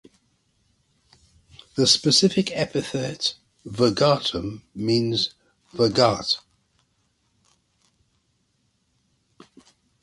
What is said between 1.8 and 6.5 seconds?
specific epithet ("virgatum") means "virgate".